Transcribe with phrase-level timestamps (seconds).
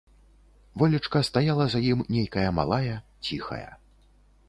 [0.79, 2.95] Волечка стаяла за ім нейкая малая,
[3.29, 3.67] ціхая.